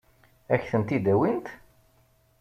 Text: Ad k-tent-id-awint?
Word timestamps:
Ad 0.53 0.59
k-tent-id-awint? 0.61 1.47